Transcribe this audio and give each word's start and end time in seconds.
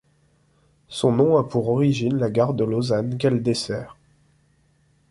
Son 0.87 1.11
nom 1.11 1.37
a 1.37 1.47
pour 1.47 1.69
origine 1.69 2.17
la 2.17 2.31
gare 2.31 2.55
de 2.55 2.63
Lausanne 2.63 3.19
qu'elle 3.19 3.43
dessert. 3.43 3.97